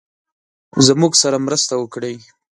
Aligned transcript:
زموږ 0.87 1.13
سره 1.21 1.37
مرسته 1.45 1.73
وکړی. 1.77 2.15